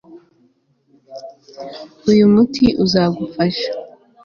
Uyu 2.11 2.25
muti 2.33 2.65
uzagufasha 2.83 3.69